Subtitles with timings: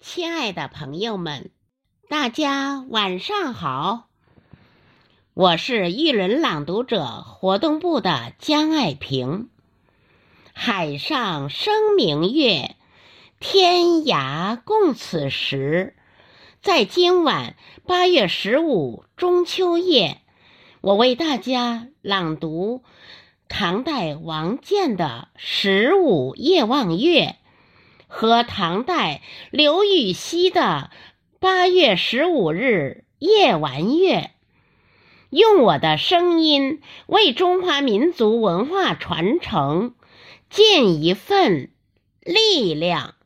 [0.00, 1.50] 亲爱的朋友们，
[2.08, 4.06] 大家晚上好！
[5.34, 9.50] 我是玉轮朗读者活动部的江爱萍。
[10.52, 12.76] 海上生明月，
[13.40, 15.96] 天涯共此时。
[16.62, 20.20] 在今晚八月十五中秋夜，
[20.80, 22.84] 我为大家朗读
[23.48, 27.22] 唐代王建的《十五夜望月》。
[28.08, 29.20] 和唐代
[29.50, 30.90] 刘禹锡的
[31.38, 34.16] 《八月十五日夜晚月》，
[35.28, 39.94] 用我的声音为中华民族文化传承
[40.48, 41.70] 尽一份
[42.22, 43.17] 力量。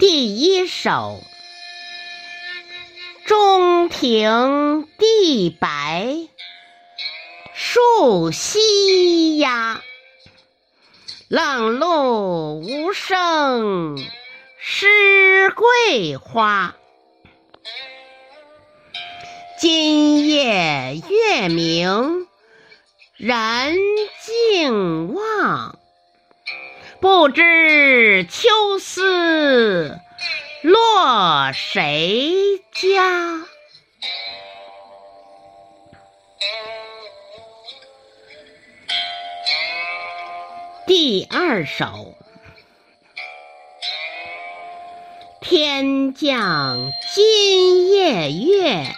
[0.00, 1.22] 第一首，
[3.26, 6.26] 中庭地白
[7.52, 9.82] 树栖鸦，
[11.28, 13.98] 冷露无声
[14.58, 16.74] 湿桂花。
[19.60, 22.26] 今夜月明
[23.18, 23.76] 人
[24.24, 25.19] 尽望。
[27.00, 29.98] 不知秋思
[30.60, 33.40] 落谁家？
[40.86, 42.14] 第二首，
[45.40, 48.94] 天降今夜月，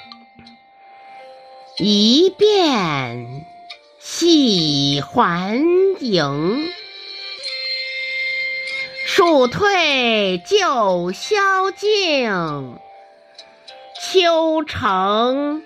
[1.79, 3.47] 一遍
[4.01, 5.63] 喜还
[6.01, 6.73] 迎。
[9.15, 12.79] 暑退九霄静，
[14.01, 15.63] 秋成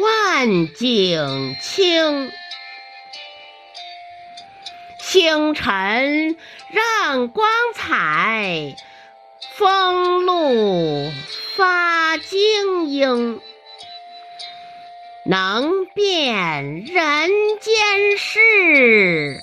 [0.00, 2.32] 万景清。
[4.98, 6.38] 星辰
[6.70, 8.74] 让光彩，
[9.56, 11.12] 风露
[11.54, 13.42] 发晶莹，
[15.26, 17.30] 能辨人
[17.60, 19.42] 间事，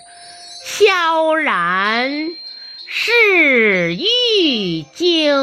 [0.63, 2.29] 萧然。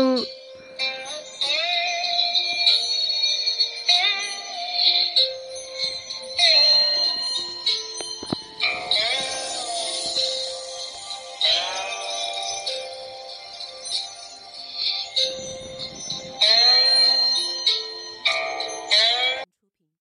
[0.00, 0.39] yung